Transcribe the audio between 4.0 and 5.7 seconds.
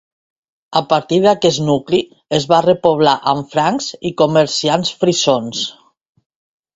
i comerciants frisons.